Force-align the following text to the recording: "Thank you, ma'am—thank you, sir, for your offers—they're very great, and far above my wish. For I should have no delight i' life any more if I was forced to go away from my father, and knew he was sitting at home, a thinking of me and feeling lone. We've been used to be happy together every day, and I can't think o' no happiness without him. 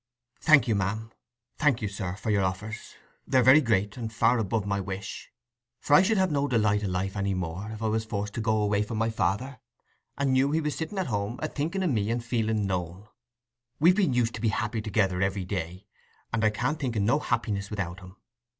"Thank 0.41 0.67
you, 0.67 0.73
ma'am—thank 0.73 1.79
you, 1.83 1.87
sir, 1.87 2.15
for 2.15 2.31
your 2.31 2.43
offers—they're 2.43 3.43
very 3.43 3.61
great, 3.61 3.97
and 3.97 4.11
far 4.11 4.39
above 4.39 4.65
my 4.65 4.81
wish. 4.81 5.29
For 5.79 5.93
I 5.93 6.01
should 6.01 6.17
have 6.17 6.31
no 6.31 6.47
delight 6.47 6.83
i' 6.83 6.87
life 6.87 7.15
any 7.15 7.35
more 7.35 7.69
if 7.69 7.83
I 7.83 7.87
was 7.87 8.03
forced 8.03 8.33
to 8.33 8.41
go 8.41 8.63
away 8.63 8.81
from 8.81 8.97
my 8.97 9.11
father, 9.11 9.59
and 10.17 10.33
knew 10.33 10.49
he 10.53 10.59
was 10.59 10.73
sitting 10.73 10.97
at 10.97 11.05
home, 11.05 11.39
a 11.43 11.47
thinking 11.47 11.83
of 11.83 11.91
me 11.91 12.09
and 12.09 12.25
feeling 12.25 12.67
lone. 12.67 13.09
We've 13.79 13.95
been 13.95 14.15
used 14.15 14.33
to 14.33 14.41
be 14.41 14.49
happy 14.49 14.81
together 14.81 15.21
every 15.21 15.45
day, 15.45 15.85
and 16.33 16.43
I 16.43 16.49
can't 16.49 16.79
think 16.79 16.97
o' 16.97 16.99
no 16.99 17.19
happiness 17.19 17.69
without 17.69 17.99
him. 17.99 18.17